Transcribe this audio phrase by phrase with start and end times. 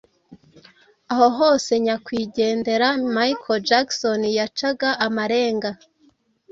[1.11, 5.69] Aho hose nyakwigendera Michael Jackson yacaga amarenga